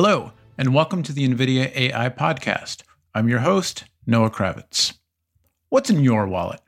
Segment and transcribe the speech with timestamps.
[0.00, 2.82] Hello, and welcome to the NVIDIA AI Podcast.
[3.16, 4.96] I'm your host, Noah Kravitz.
[5.70, 6.60] What's in your wallet?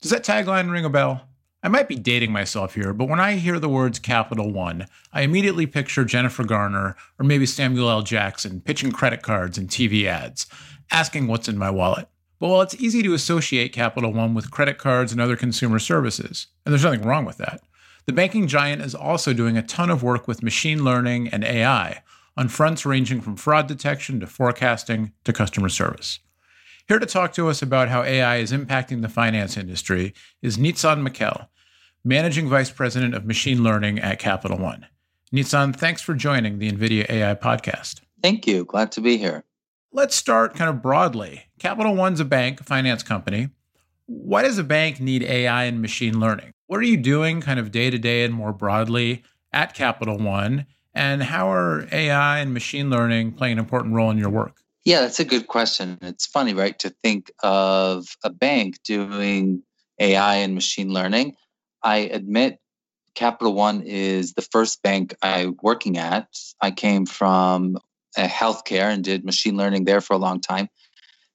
[0.00, 1.22] Does that tagline ring a bell?
[1.64, 5.22] I might be dating myself here, but when I hear the words Capital One, I
[5.22, 8.02] immediately picture Jennifer Garner or maybe Samuel L.
[8.02, 10.46] Jackson pitching credit cards and TV ads,
[10.92, 12.06] asking what's in my wallet.
[12.38, 16.46] But while it's easy to associate Capital One with credit cards and other consumer services,
[16.64, 17.62] and there's nothing wrong with that,
[18.04, 22.04] the banking giant is also doing a ton of work with machine learning and AI
[22.36, 26.20] on fronts ranging from fraud detection to forecasting to customer service.
[26.88, 31.06] Here to talk to us about how AI is impacting the finance industry is Nitzan
[31.06, 31.48] Mekel,
[32.04, 34.86] Managing Vice President of Machine Learning at Capital One.
[35.32, 38.02] Nitzan, thanks for joining the NVIDIA AI podcast.
[38.22, 38.64] Thank you.
[38.64, 39.42] Glad to be here.
[39.92, 41.46] Let's start kind of broadly.
[41.58, 43.48] Capital One's a bank, a finance company.
[44.06, 46.52] Why does a bank need AI and machine learning?
[46.68, 50.66] What are you doing kind of day to day and more broadly at Capital One?
[50.96, 54.56] And how are AI and machine learning playing an important role in your work?
[54.86, 55.98] Yeah, that's a good question.
[56.00, 59.62] It's funny, right, to think of a bank doing
[60.00, 61.36] AI and machine learning.
[61.82, 62.60] I admit
[63.14, 66.28] Capital One is the first bank I'm working at.
[66.62, 67.76] I came from
[68.16, 70.68] uh, healthcare and did machine learning there for a long time.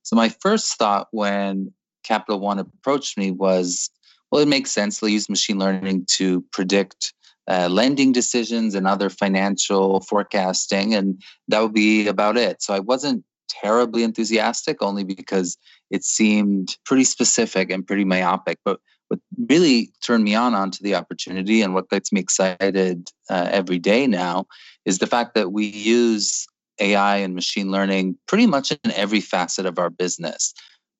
[0.01, 1.71] So my first thought when
[2.03, 3.91] Capital One approached me was,
[4.31, 4.99] well, it makes sense.
[4.99, 7.13] They'll use machine learning to predict
[7.49, 12.61] uh, lending decisions and other financial forecasting, and that would be about it.
[12.61, 15.57] So I wasn't terribly enthusiastic, only because
[15.89, 18.59] it seemed pretty specific and pretty myopic.
[18.63, 19.19] But what
[19.49, 24.07] really turned me on onto the opportunity and what gets me excited uh, every day
[24.07, 24.45] now
[24.85, 26.47] is the fact that we use
[26.79, 30.53] AI and machine learning pretty much in every facet of our business.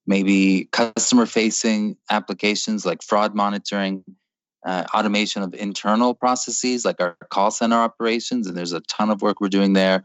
[0.06, 4.04] Maybe customer facing applications like fraud monitoring,
[4.66, 9.22] uh, automation of internal processes like our call center operations, and there's a ton of
[9.22, 10.04] work we're doing there.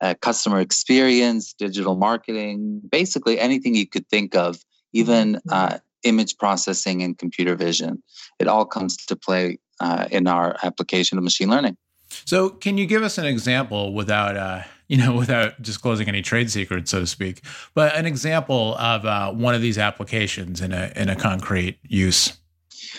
[0.00, 5.50] Uh, customer experience, digital marketing, basically anything you could think of, even mm-hmm.
[5.50, 8.00] uh, image processing and computer vision.
[8.38, 11.76] It all comes to play uh, in our application of machine learning.
[12.24, 16.50] So, can you give us an example without, uh, you know, without disclosing any trade
[16.50, 17.42] secrets, so to speak,
[17.74, 22.38] but an example of uh, one of these applications in a in a concrete use?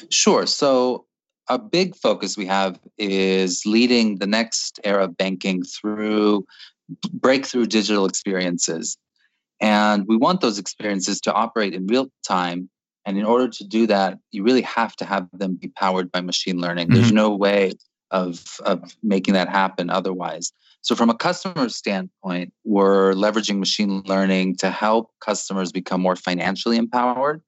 [0.09, 0.45] Sure.
[0.45, 1.05] So,
[1.47, 6.45] a big focus we have is leading the next era of banking through
[7.11, 8.97] breakthrough digital experiences,
[9.59, 12.69] and we want those experiences to operate in real time.
[13.05, 16.21] And in order to do that, you really have to have them be powered by
[16.21, 16.87] machine learning.
[16.87, 16.95] Mm-hmm.
[16.95, 17.73] There's no way
[18.11, 20.51] of, of making that happen otherwise.
[20.81, 26.77] So, from a customer standpoint, we're leveraging machine learning to help customers become more financially
[26.77, 27.41] empowered.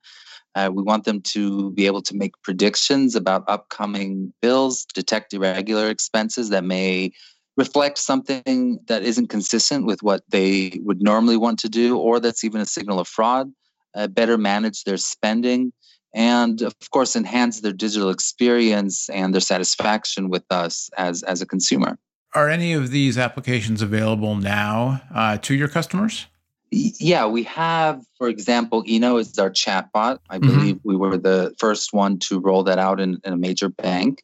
[0.55, 5.89] Uh, we want them to be able to make predictions about upcoming bills, detect irregular
[5.89, 7.11] expenses that may
[7.57, 12.43] reflect something that isn't consistent with what they would normally want to do, or that's
[12.43, 13.51] even a signal of fraud,
[13.95, 15.71] uh, better manage their spending,
[16.13, 21.45] and of course enhance their digital experience and their satisfaction with us as as a
[21.45, 21.97] consumer.
[22.33, 26.27] Are any of these applications available now uh, to your customers
[26.71, 30.47] yeah we have for example eno is our chatbot i mm-hmm.
[30.47, 34.23] believe we were the first one to roll that out in, in a major bank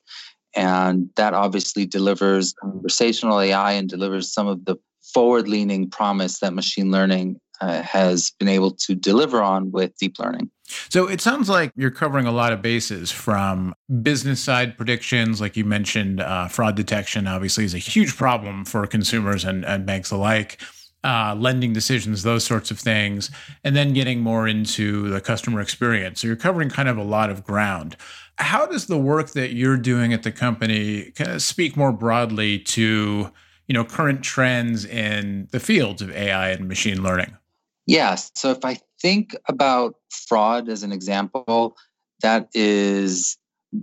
[0.56, 4.76] and that obviously delivers conversational ai and delivers some of the
[5.14, 10.20] forward leaning promise that machine learning uh, has been able to deliver on with deep
[10.20, 10.50] learning.
[10.90, 15.56] So it sounds like you're covering a lot of bases from business side predictions, like
[15.56, 20.12] you mentioned, uh, fraud detection obviously is a huge problem for consumers and, and banks
[20.12, 20.62] alike.
[21.04, 23.30] Uh, lending decisions, those sorts of things,
[23.64, 26.20] and then getting more into the customer experience.
[26.20, 27.96] So you're covering kind of a lot of ground.
[28.40, 32.60] How does the work that you're doing at the company kind of speak more broadly
[32.60, 33.32] to
[33.68, 37.38] you know current trends in the fields of AI and machine learning?
[37.86, 38.32] Yes.
[38.36, 41.78] So if I think about fraud as an example,
[42.22, 43.38] that is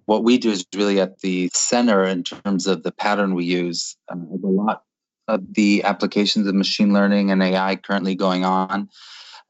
[0.06, 3.96] what we do is really at the center in terms of the pattern we use.
[4.10, 4.83] Um, a lot
[5.28, 8.88] of the applications of machine learning and AI currently going on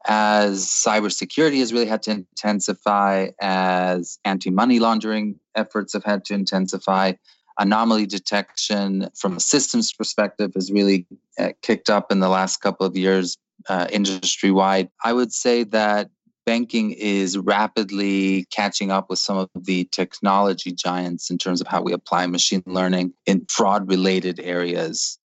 [0.07, 6.33] as cybersecurity has really had to intensify, as anti money laundering efforts have had to
[6.33, 7.13] intensify.
[7.57, 11.07] Anomaly detection from a systems perspective has really
[11.39, 13.37] uh, kicked up in the last couple of years
[13.69, 14.89] uh, industry wide.
[15.03, 16.09] I would say that
[16.45, 21.81] banking is rapidly catching up with some of the technology giants in terms of how
[21.81, 25.17] we apply machine learning in fraud related areas.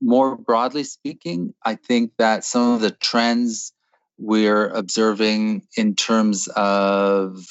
[0.00, 3.72] More broadly speaking, I think that some of the trends
[4.18, 7.44] we're observing in terms of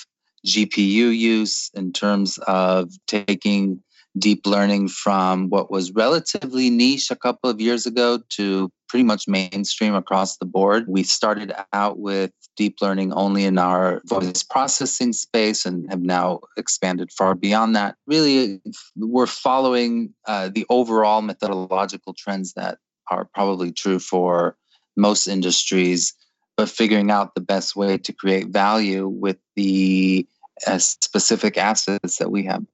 [0.46, 3.84] GPU use, in terms of taking
[4.20, 9.28] deep learning from what was relatively niche a couple of years ago to pretty much
[9.28, 10.86] mainstream across the board.
[10.88, 16.42] We started out with deep learning only in our voice processing space and have now
[16.58, 17.96] expanded far beyond that.
[18.08, 18.60] Really,
[18.98, 22.80] we're following uh, the overall methodological trends that
[23.10, 24.58] are probably true for
[24.98, 26.14] most industries,
[26.58, 30.28] but figuring out the best way to create value with the
[30.68, 32.66] uh, specific assets that we have.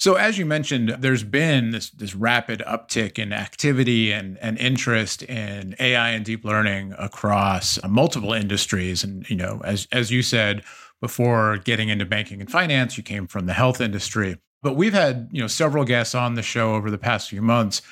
[0.00, 5.22] So, as you mentioned, there's been this, this rapid uptick in activity and, and interest
[5.24, 9.04] in AI and deep learning across multiple industries.
[9.04, 10.62] And, you know, as, as you said
[11.02, 14.38] before getting into banking and finance, you came from the health industry.
[14.62, 17.82] But we've had, you know, several guests on the show over the past few months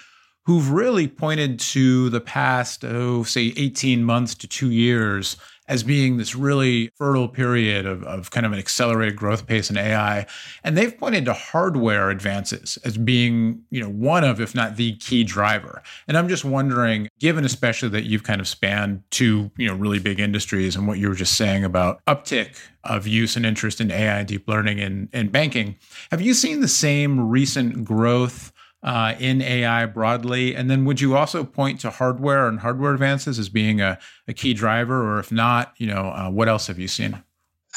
[0.46, 5.37] who've really pointed to the past, oh, say 18 months to two years
[5.68, 9.76] as being this really fertile period of, of kind of an accelerated growth pace in
[9.76, 10.26] AI.
[10.64, 14.96] And they've pointed to hardware advances as being, you know, one of, if not the
[14.96, 15.82] key driver.
[16.08, 19.98] And I'm just wondering, given especially that you've kind of spanned two, you know, really
[19.98, 23.90] big industries and what you were just saying about uptick of use and interest in
[23.90, 25.76] AI and deep learning in, in banking,
[26.10, 28.52] have you seen the same recent growth?
[28.82, 30.54] Uh, in AI broadly?
[30.54, 34.34] And then would you also point to hardware and hardware advances as being a, a
[34.34, 35.02] key driver?
[35.02, 37.22] Or if not, you know, uh, what else have you seen?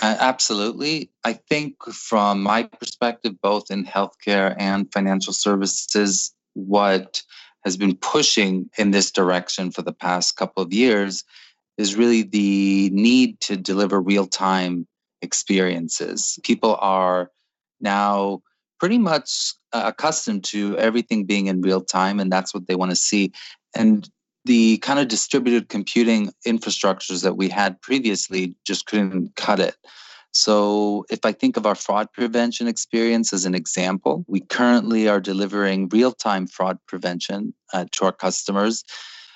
[0.01, 1.11] Absolutely.
[1.23, 7.21] I think from my perspective, both in healthcare and financial services, what
[7.65, 11.23] has been pushing in this direction for the past couple of years
[11.77, 14.87] is really the need to deliver real time
[15.21, 16.39] experiences.
[16.43, 17.31] People are
[17.79, 18.41] now
[18.79, 22.95] pretty much accustomed to everything being in real time, and that's what they want to
[22.95, 23.31] see.
[23.75, 24.09] And
[24.45, 29.75] the kind of distributed computing infrastructures that we had previously just couldn't cut it.
[30.33, 35.19] So, if I think of our fraud prevention experience as an example, we currently are
[35.19, 38.85] delivering real time fraud prevention uh, to our customers,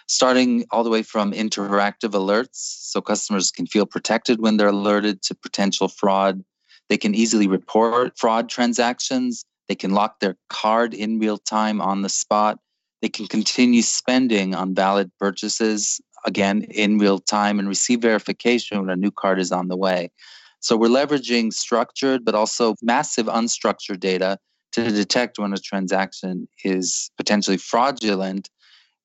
[0.07, 5.21] starting all the way from interactive alerts so customers can feel protected when they're alerted
[5.23, 6.43] to potential fraud
[6.89, 9.43] they can easily report fraud transactions.
[9.67, 12.59] They can lock their card in real time on the spot.
[13.01, 18.89] They can continue spending on valid purchases, again, in real time, and receive verification when
[18.89, 20.11] a new card is on the way.
[20.59, 24.39] So we're leveraging structured but also massive unstructured data
[24.71, 28.49] to detect when a transaction is potentially fraudulent.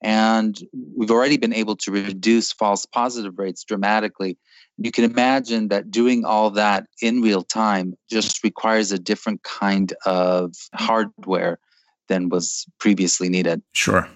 [0.03, 0.59] And
[0.97, 4.39] we've already been able to reduce false positive rates dramatically
[4.81, 9.93] you can imagine that doing all that in real time just requires a different kind
[10.07, 11.59] of hardware
[12.09, 13.63] than was previously needed.
[13.73, 14.09] Sure.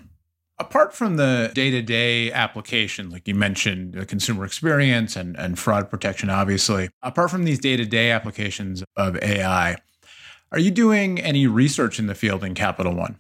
[0.59, 5.59] Apart from the day to day application, like you mentioned, the consumer experience and, and
[5.59, 9.77] fraud protection, obviously, apart from these day to day applications of AI,
[10.51, 13.19] are you doing any research in the field in Capital One?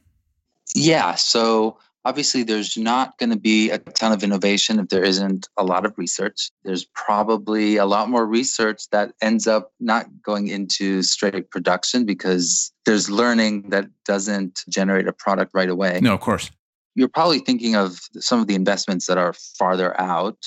[0.75, 1.17] Yeah.
[1.17, 1.77] So
[2.07, 5.87] Obviously, there's not going to be a ton of innovation if there isn't a lot
[5.87, 6.51] of research.
[6.63, 12.73] There's probably a lot more research that ends up not going into straight production because
[12.85, 16.01] there's learning that doesn't generate a product right away.
[16.03, 16.51] No, of course.
[16.95, 20.39] You're probably thinking of some of the investments that are farther out.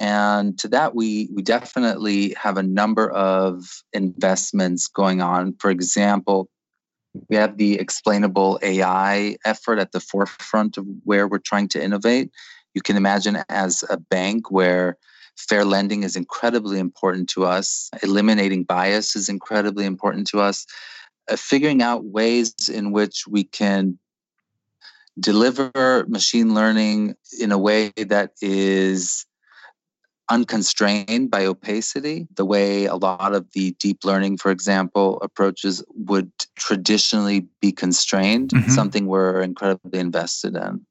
[0.00, 5.54] And to that, we, we definitely have a number of investments going on.
[5.60, 6.48] For example,
[7.28, 12.30] we have the explainable AI effort at the forefront of where we're trying to innovate.
[12.74, 14.96] You can imagine as a bank where
[15.36, 20.66] fair lending is incredibly important to us, eliminating bias is incredibly important to us,
[21.30, 23.98] uh, figuring out ways in which we can
[25.18, 29.26] deliver machine learning in a way that is
[30.28, 36.30] unconstrained by opacity, the way a lot of the deep learning, for example, approaches would
[36.56, 38.70] traditionally be constrained, mm-hmm.
[38.70, 40.84] something we're incredibly invested in.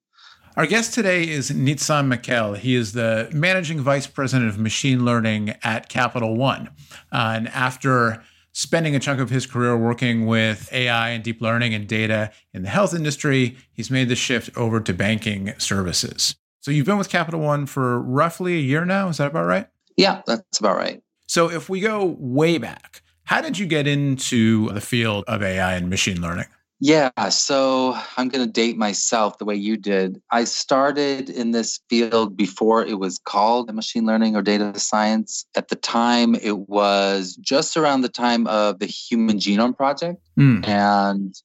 [0.56, 2.56] Our guest today is Nitzan Mekel.
[2.58, 6.70] He is the managing vice president of machine learning at Capital One.
[7.12, 11.74] Uh, and after spending a chunk of his career working with AI and deep learning
[11.74, 16.36] and data in the health industry, he's made the shift over to banking services.
[16.64, 19.10] So you've been with Capital One for roughly a year now.
[19.10, 19.68] Is that about right?
[19.98, 21.04] Yeah, that's about right.
[21.28, 25.74] So if we go way back, how did you get into the field of AI
[25.74, 26.46] and machine learning?
[26.80, 30.22] Yeah, so I'm going to date myself the way you did.
[30.32, 35.46] I started in this field before it was called machine learning or data science.
[35.56, 40.22] At the time, it was just around the time of the Human Genome Project.
[40.40, 40.66] Mm.
[40.66, 41.36] And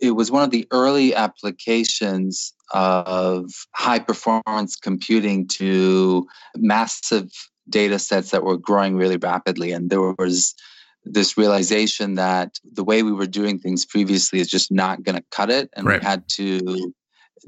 [0.00, 7.30] it was one of the early applications of high performance computing to massive
[7.68, 9.72] data sets that were growing really rapidly.
[9.72, 10.54] And there was
[11.04, 15.24] this realization that the way we were doing things previously is just not going to
[15.30, 15.70] cut it.
[15.74, 16.00] And right.
[16.00, 16.92] we had to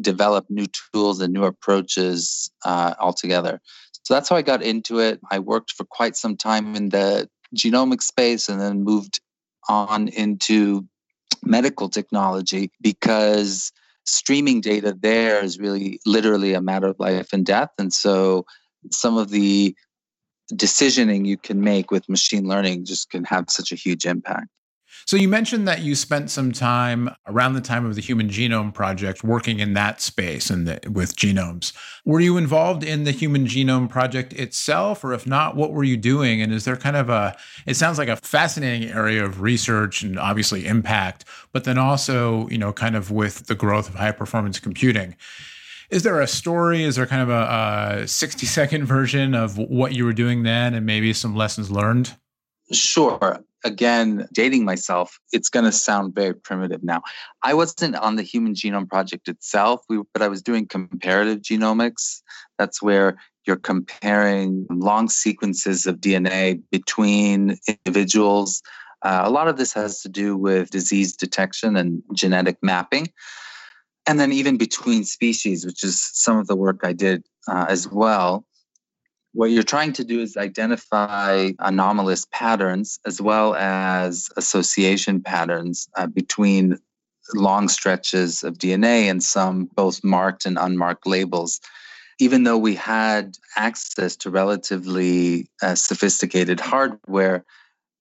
[0.01, 3.61] develop new tools and new approaches uh, altogether.
[4.03, 5.21] So that's how I got into it.
[5.31, 9.21] I worked for quite some time in the genomic space and then moved
[9.69, 10.87] on into
[11.43, 13.73] medical technology because
[14.07, 17.71] streaming data there is really literally a matter of life and death.
[17.79, 18.45] And so
[18.91, 19.75] some of the
[20.53, 24.49] decisioning you can make with machine learning just can have such a huge impact.
[25.07, 28.73] So you mentioned that you spent some time around the time of the Human Genome
[28.73, 31.73] Project working in that space and with genomes.
[32.05, 35.97] Were you involved in the Human Genome Project itself, or if not, what were you
[35.97, 36.41] doing?
[36.41, 37.37] And is there kind of a?
[37.67, 42.59] It sounds like a fascinating area of research and obviously impact, but then also you
[42.59, 45.17] know kind of with the growth of high performance computing.
[45.91, 46.85] Is there a story?
[46.85, 50.73] Is there kind of a, a 60 second version of what you were doing then
[50.73, 52.17] and maybe some lessons learned?
[52.71, 57.03] Sure again, dating myself, it's going to sound very primitive now.
[57.43, 62.23] I wasn't on the Human Genome Project itself, we, but I was doing comparative genomics.
[62.59, 68.63] That's where you're comparing long sequences of DNA between individuals.
[69.03, 73.09] Uh, a lot of this has to do with disease detection and genetic mapping.
[74.07, 77.89] And then even between species, which is some of the work I did uh, as
[77.89, 78.45] well
[79.33, 86.07] what you're trying to do is identify anomalous patterns as well as association patterns uh,
[86.07, 86.79] between
[87.35, 91.61] long stretches of DNA and some both marked and unmarked labels.
[92.19, 97.45] Even though we had access to relatively uh, sophisticated hardware,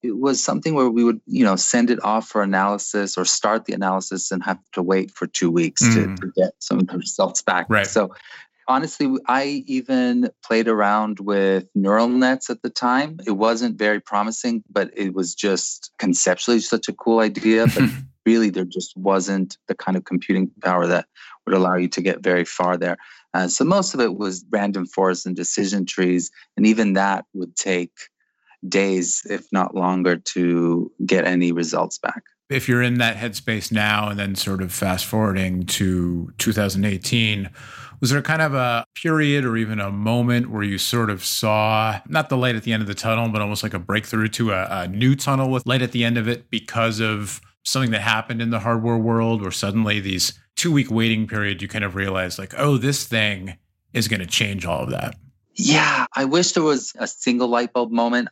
[0.02, 3.66] it was something where we would, you know, send it off for analysis or start
[3.66, 5.94] the analysis and have to wait for two weeks mm.
[5.94, 7.66] to, to, get some results back.
[7.70, 7.86] Right.
[7.86, 8.14] So
[8.70, 13.20] honestly, I even played around with neural nets at the time.
[13.26, 17.66] It wasn't very promising, but it was just conceptually such a cool idea.
[17.68, 17.90] But
[18.26, 21.08] really, there just wasn't the kind of computing power that
[21.46, 22.98] would allow you to get very far there.
[23.34, 26.32] Uh, so most of it was random forests and decision trees.
[26.56, 27.92] And even that would take
[28.68, 34.10] days, if not longer, to get any results back if you're in that headspace now
[34.10, 37.50] and then sort of fast forwarding to 2018
[38.00, 42.00] was there kind of a period or even a moment where you sort of saw
[42.08, 44.52] not the light at the end of the tunnel, but almost like a breakthrough to
[44.52, 48.02] a, a new tunnel with light at the end of it because of something that
[48.02, 51.96] happened in the hardware world, where suddenly these two week waiting period, you kind of
[51.96, 53.58] realize like, oh, this thing
[53.94, 55.16] is going to change all of that?
[55.56, 58.30] Yeah, I wish there was a single light bulb moment.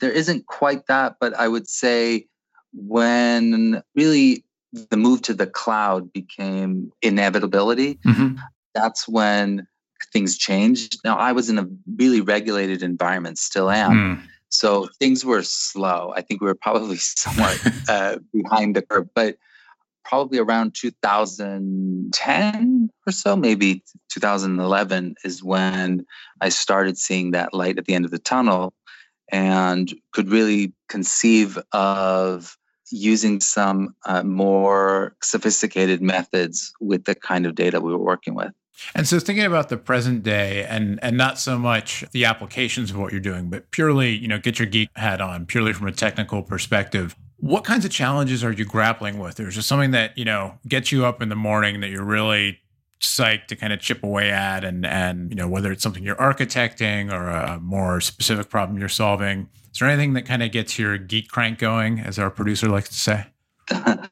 [0.00, 2.26] There isn't quite that, but I would say
[2.72, 4.44] when really
[4.90, 7.98] the move to the cloud became inevitability.
[8.06, 8.36] Mm-hmm
[8.78, 9.66] that's when
[10.12, 11.00] things changed.
[11.04, 13.92] Now, I was in a really regulated environment, still am.
[13.92, 14.20] Mm.
[14.48, 16.12] So things were slow.
[16.16, 19.36] I think we were probably somewhat uh, behind the curve, but
[20.04, 26.06] probably around 2010 or so, maybe 2011 is when
[26.40, 28.72] I started seeing that light at the end of the tunnel
[29.30, 32.56] and could really conceive of
[32.90, 38.52] using some uh, more sophisticated methods with the kind of data we were working with.
[38.94, 42.98] And so thinking about the present day and and not so much the applications of
[42.98, 45.92] what you're doing, but purely, you know, get your geek hat on, purely from a
[45.92, 47.16] technical perspective.
[47.38, 49.36] What kinds of challenges are you grappling with?
[49.36, 52.60] There's just something that, you know, gets you up in the morning that you're really
[53.00, 56.16] psyched to kind of chip away at and and you know whether it's something you're
[56.16, 59.48] architecting or a more specific problem you're solving.
[59.72, 62.88] Is there anything that kind of gets your geek crank going as our producer likes
[62.88, 63.26] to say?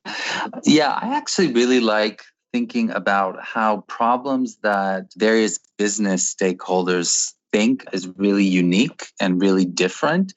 [0.64, 8.08] Yeah i actually really like thinking about how problems that various business stakeholders think is
[8.16, 10.32] really unique and really different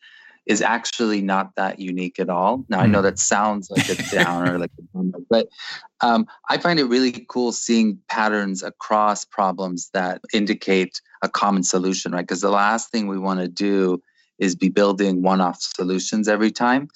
[0.50, 2.65] is actually not that unique at all.
[2.70, 3.06] Now, I know hmm.
[3.06, 5.48] that sounds like a downer, like a bummer, but
[6.01, 12.13] um, I find it really cool seeing patterns across problems that indicate a common solution,
[12.13, 12.24] right?
[12.24, 14.01] Because the last thing we want to do
[14.39, 16.88] is be building one off solutions every time.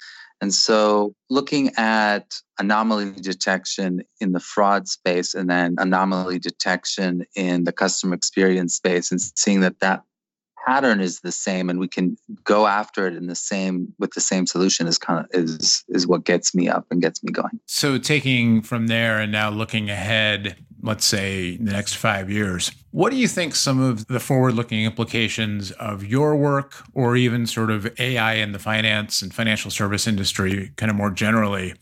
[0.41, 7.65] And so looking at anomaly detection in the fraud space and then anomaly detection in
[7.65, 10.01] the customer experience space and seeing that that
[10.65, 14.21] pattern is the same and we can go after it in the same with the
[14.21, 17.59] same solution is kind of is is what gets me up and gets me going.
[17.65, 20.55] So taking from there and now looking ahead
[20.85, 24.83] let's say the next 5 years what do you think some of the forward looking
[24.83, 30.07] implications of your work or even sort of AI in the finance and financial service
[30.07, 31.73] industry kind of more generally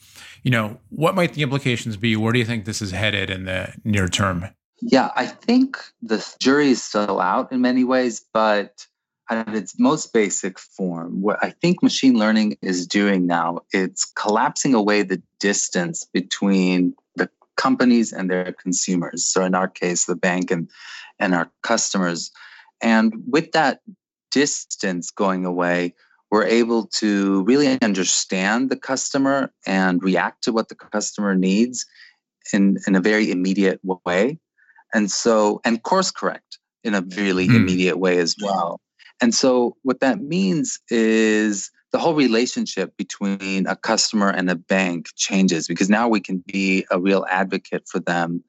[0.44, 2.16] you know what might the implications be?
[2.16, 4.50] Where do you think this is headed in the near term
[4.82, 8.86] yeah, I think the jury is still out in many ways, but
[9.30, 14.74] at its most basic form, what I think machine learning is doing now, it's collapsing
[14.74, 19.26] away the distance between the companies and their consumers.
[19.26, 20.70] So in our case, the bank and,
[21.18, 22.32] and our customers.
[22.82, 23.82] And with that
[24.32, 25.94] distance going away,
[26.30, 31.86] we're able to really understand the customer and react to what the customer needs
[32.52, 34.40] in, in a very immediate way.
[34.94, 37.56] And so, and course correct in a really hmm.
[37.56, 38.80] immediate way as well.
[39.22, 45.08] And so, what that means is the whole relationship between a customer and a bank
[45.16, 48.44] changes because now we can be a real advocate for them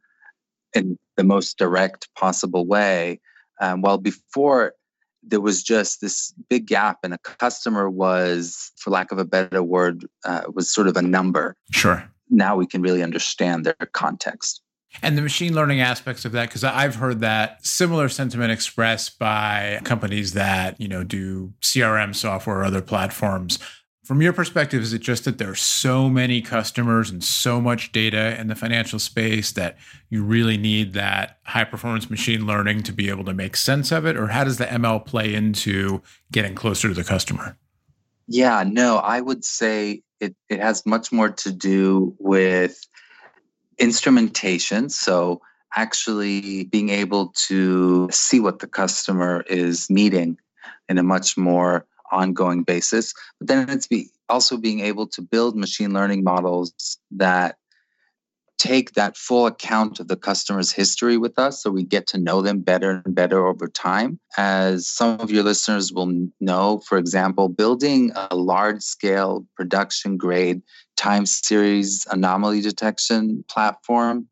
[0.75, 3.21] in the most direct possible way.
[3.61, 4.75] Um, while before,
[5.23, 9.63] there was just this big gap, and a customer was, for lack of a better
[9.63, 11.57] word, uh, was sort of a number.
[11.71, 12.03] Sure.
[12.31, 14.63] Now we can really understand their context
[15.01, 19.81] and the machine learning aspects of that because i've heard that similar sentiment expressed by
[19.85, 23.59] companies that you know do crm software or other platforms.
[24.05, 28.39] From your perspective is it just that there's so many customers and so much data
[28.39, 29.79] in the financial space that
[30.11, 34.05] you really need that high performance machine learning to be able to make sense of
[34.05, 34.17] it?
[34.17, 37.57] Or how does the ml play into getting closer to the customer?
[38.27, 42.81] Yeah no i would say it, it has much more to do with
[43.79, 44.89] instrumentation.
[44.89, 45.41] So,
[45.75, 50.39] actually being able to see what the customer is needing
[50.89, 53.15] in a much more ongoing basis.
[53.39, 57.57] But then it's be also being able to build machine learning models that
[58.63, 62.43] take that full account of the customer's history with us so we get to know
[62.43, 64.21] them better and better over time.
[64.39, 70.63] As some of your listeners will know, for example, building a large scale production grade
[70.97, 74.29] time series anomaly detection platform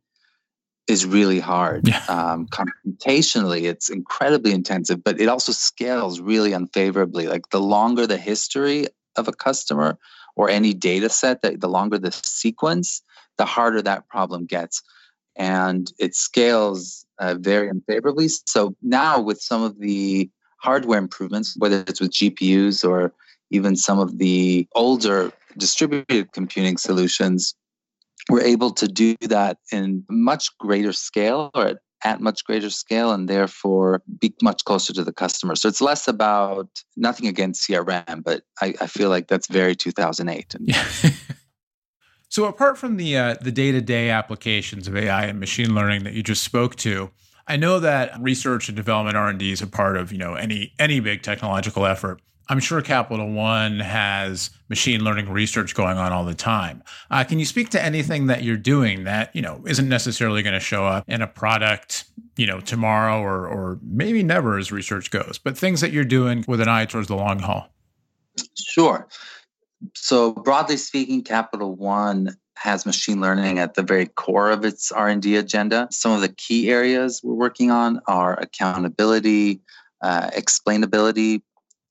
[0.87, 1.89] is really hard.
[1.89, 2.05] Yeah.
[2.09, 7.27] Um, computationally, it's incredibly intensive, but it also scales really unfavorably.
[7.27, 9.99] Like the longer the history of a customer
[10.37, 13.03] or any data set, that the longer the sequence,
[13.39, 14.83] the harder that problem gets.
[15.37, 18.29] And it scales uh, very unfavorably.
[18.47, 23.13] So now, with some of the hardware improvements, whether it's with GPUs or
[23.51, 27.55] even some of the older distributed computing solutions,
[28.29, 33.13] we're able to do that in much greater scale or at, at much greater scale
[33.13, 35.55] and therefore be much closer to the customer.
[35.55, 40.57] So it's less about nothing against CRM, but I, I feel like that's very 2008.
[40.61, 40.87] Yeah.
[42.29, 46.05] so apart from the uh, the day to day applications of AI and machine learning
[46.05, 47.11] that you just spoke to,
[47.51, 50.35] I know that research and development R and D is a part of you know
[50.35, 52.23] any any big technological effort.
[52.49, 56.85] I'm sure Capital One has machine learning research going on all the time.
[57.11, 60.55] Uh, can you speak to anything that you're doing that you know isn't necessarily going
[60.55, 62.05] to show up in a product,
[62.37, 66.45] you know, tomorrow or or maybe never as research goes, but things that you're doing
[66.47, 67.69] with an eye towards the long haul?
[68.57, 69.09] Sure.
[69.97, 75.37] So broadly speaking, Capital One has machine learning at the very core of its R&D
[75.37, 75.89] agenda.
[75.91, 79.63] Some of the key areas we're working on are accountability,
[80.03, 81.41] uh, explainability,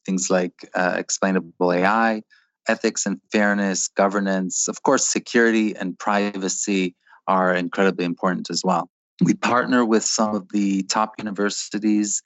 [0.05, 2.21] things like uh, explainable AI,
[2.67, 6.95] ethics and fairness, governance, of course, security and privacy
[7.27, 8.89] are incredibly important as well.
[9.25, 12.21] We partner with some of the top universities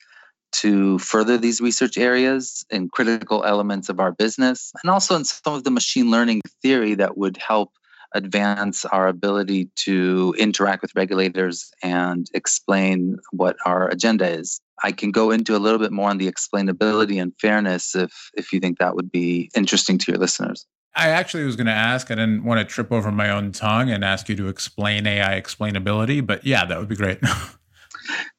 [0.53, 5.53] to further these research areas in critical elements of our business and also in some
[5.53, 7.71] of the machine learning theory that would help
[8.13, 14.61] advance our ability to interact with regulators and explain what our agenda is.
[14.83, 18.51] I can go into a little bit more on the explainability and fairness if if
[18.51, 20.65] you think that would be interesting to your listeners.
[20.95, 22.11] I actually was going to ask.
[22.11, 25.39] I didn't want to trip over my own tongue and ask you to explain AI
[25.41, 27.19] explainability, but yeah, that would be great.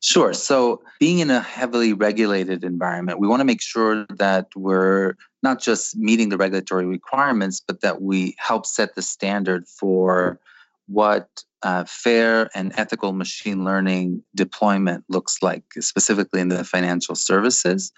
[0.00, 0.32] sure.
[0.32, 5.60] So, being in a heavily regulated environment, we want to make sure that we're not
[5.60, 10.40] just meeting the regulatory requirements, but that we help set the standard for
[10.86, 11.28] what
[11.62, 17.92] uh, fair and ethical machine learning deployment looks like, specifically in the financial services.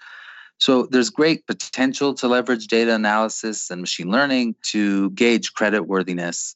[0.59, 6.55] So there's great potential to leverage data analysis and machine learning to gauge credit worthiness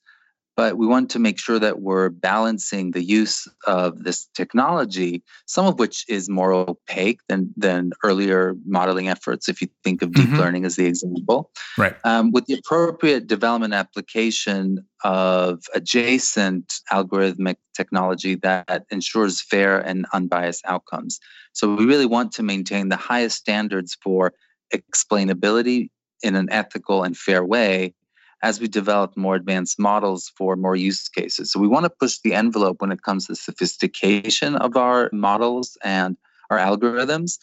[0.61, 5.65] but we want to make sure that we're balancing the use of this technology, some
[5.65, 10.27] of which is more opaque than, than earlier modeling efforts, if you think of deep
[10.27, 10.37] mm-hmm.
[10.37, 11.95] learning as the example, right?
[12.03, 20.63] Um, with the appropriate development application of adjacent algorithmic technology that ensures fair and unbiased
[20.67, 21.19] outcomes.
[21.53, 24.31] So we really want to maintain the highest standards for
[24.71, 25.89] explainability
[26.21, 27.95] in an ethical and fair way
[28.43, 31.51] as we develop more advanced models for more use cases.
[31.51, 35.77] So we want to push the envelope when it comes to sophistication of our models
[35.83, 36.17] and
[36.49, 37.37] our algorithms.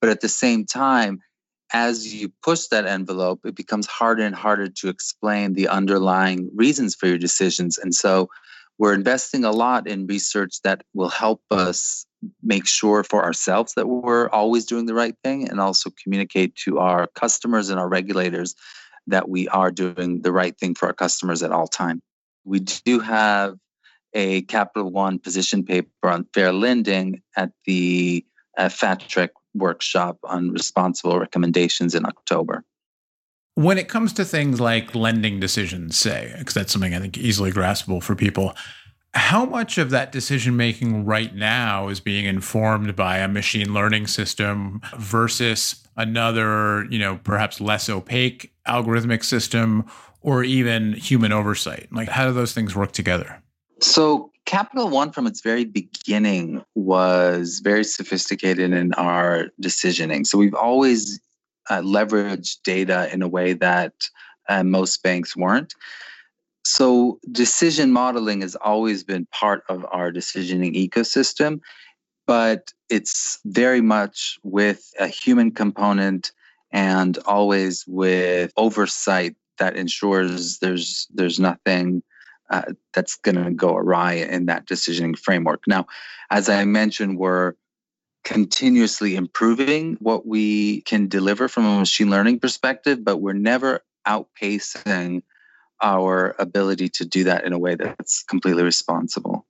[0.00, 1.20] But at the same time,
[1.72, 6.94] as you push that envelope, it becomes harder and harder to explain the underlying reasons
[6.94, 7.78] for your decisions.
[7.78, 8.28] And so
[8.78, 12.06] we're investing a lot in research that will help us
[12.42, 16.78] make sure for ourselves that we're always doing the right thing and also communicate to
[16.78, 18.54] our customers and our regulators
[19.06, 22.00] that we are doing the right thing for our customers at all time.
[22.44, 23.56] We do have
[24.14, 28.24] a Capital One position paper on fair lending at the
[28.56, 28.68] uh,
[29.54, 32.64] workshop on responsible recommendations in October.
[33.54, 37.52] When it comes to things like lending decisions, say, because that's something I think easily
[37.52, 38.54] graspable for people,
[39.14, 44.08] how much of that decision making right now is being informed by a machine learning
[44.08, 49.84] system versus another, you know, perhaps less opaque algorithmic system
[50.20, 51.88] or even human oversight?
[51.92, 53.42] Like, how do those things work together?
[53.80, 60.26] So, Capital One from its very beginning was very sophisticated in our decisioning.
[60.26, 61.20] So, we've always
[61.70, 63.92] uh, leveraged data in a way that
[64.48, 65.74] uh, most banks weren't.
[66.66, 71.60] So, decision modeling has always been part of our decisioning ecosystem,
[72.26, 76.32] but it's very much with a human component
[76.70, 82.02] and always with oversight that ensures there's there's nothing
[82.50, 85.62] uh, that's going to go awry in that decisioning framework.
[85.66, 85.86] Now,
[86.30, 87.54] as I mentioned, we're
[88.24, 95.22] continuously improving what we can deliver from a machine learning perspective, but we're never outpacing
[95.82, 99.46] our ability to do that in a way that's completely responsible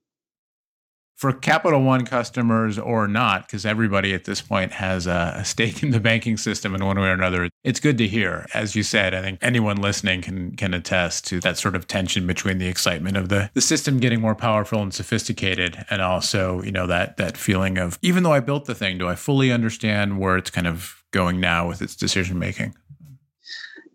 [1.15, 5.91] for Capital One customers or not, because everybody at this point has a stake in
[5.91, 7.49] the banking system in one way or another.
[7.63, 8.45] It's good to hear.
[8.53, 12.27] As you said, I think anyone listening can can attest to that sort of tension
[12.27, 16.71] between the excitement of the, the system getting more powerful and sophisticated and also, you
[16.71, 20.19] know, that that feeling of even though I built the thing, do I fully understand
[20.19, 22.75] where it's kind of going now with its decision making?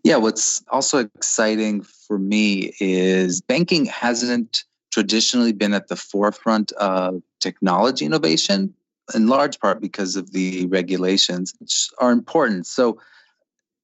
[0.03, 7.21] Yeah, what's also exciting for me is banking hasn't traditionally been at the forefront of
[7.39, 8.73] technology innovation,
[9.15, 12.67] in large part because of the regulations, which are important.
[12.67, 12.99] So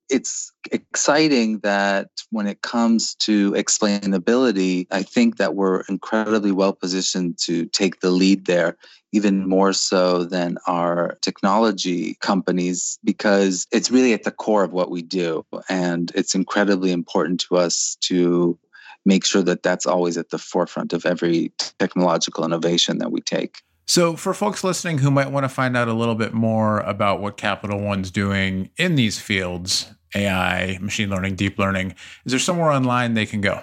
[0.10, 7.38] it's exciting that when it comes to explainability, I think that we're incredibly well positioned
[7.40, 8.78] to take the lead there,
[9.12, 14.92] even more so than our technology companies, because it's really at the core of what
[14.92, 15.46] we do.
[15.68, 18.58] And it's incredibly important to us to
[19.06, 23.62] make sure that that's always at the forefront of every technological innovation that we take.
[23.86, 27.22] So, for folks listening who might want to find out a little bit more about
[27.22, 32.70] what Capital One's doing in these fields, AI, machine learning, deep learning, is there somewhere
[32.70, 33.62] online they can go?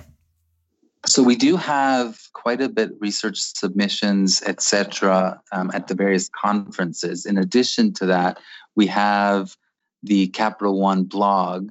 [1.06, 7.26] So we do have quite a bit research submissions, etc., um, at the various conferences.
[7.26, 8.38] In addition to that,
[8.74, 9.54] we have
[10.02, 11.70] the Capital One blog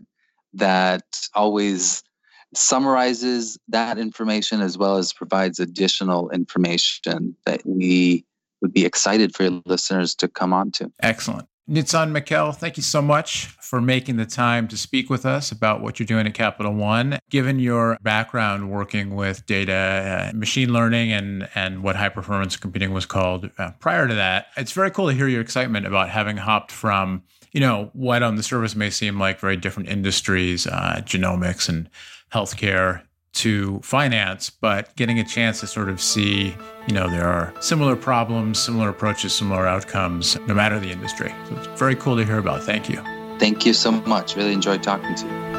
[0.53, 2.03] that always
[2.55, 8.25] summarizes that information as well as provides additional information that we
[8.61, 10.91] would be excited for your listeners to come on to.
[11.01, 11.47] Excellent.
[11.69, 15.81] Nitzan Mekel, thank you so much for making the time to speak with us about
[15.81, 17.17] what you're doing at Capital One.
[17.29, 22.91] Given your background working with data, uh, machine learning, and, and what high performance computing
[22.91, 26.35] was called uh, prior to that, it's very cool to hear your excitement about having
[26.35, 31.01] hopped from, you know, what on the surface may seem like very different industries, uh,
[31.05, 31.89] genomics and
[32.33, 36.55] healthcare to finance, but getting a chance to sort of see,
[36.87, 41.33] you know, there are similar problems, similar approaches, similar outcomes, no matter the industry.
[41.49, 42.63] So it's very cool to hear about.
[42.63, 43.01] Thank you.
[43.39, 44.35] Thank you so much.
[44.35, 45.52] Really enjoyed talking to you.